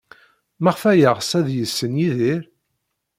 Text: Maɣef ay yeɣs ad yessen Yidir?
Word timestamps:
Maɣef 0.63 0.81
ay 0.91 0.97
yeɣs 1.01 1.31
ad 1.39 1.47
yessen 1.51 1.93
Yidir? 2.01 2.41